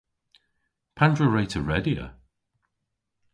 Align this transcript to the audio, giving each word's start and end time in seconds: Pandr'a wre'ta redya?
Pandr'a 0.97 1.27
wre'ta 1.29 1.59
redya? 1.67 2.05